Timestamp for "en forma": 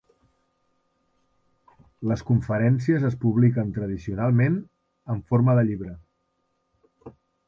5.17-5.59